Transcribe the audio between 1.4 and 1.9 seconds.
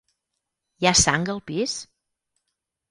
pis?